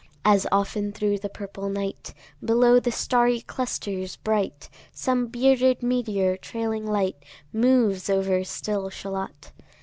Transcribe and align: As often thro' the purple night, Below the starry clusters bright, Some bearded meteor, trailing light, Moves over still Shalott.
As 0.25 0.47
often 0.51 0.91
thro' 0.93 1.15
the 1.17 1.29
purple 1.29 1.69
night, 1.69 2.15
Below 2.43 2.79
the 2.79 2.91
starry 2.91 3.41
clusters 3.41 4.15
bright, 4.15 4.67
Some 4.91 5.27
bearded 5.27 5.83
meteor, 5.83 6.37
trailing 6.37 6.87
light, 6.87 7.17
Moves 7.53 8.09
over 8.09 8.43
still 8.43 8.89
Shalott. 8.89 9.51